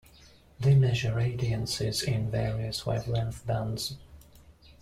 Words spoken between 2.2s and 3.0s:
various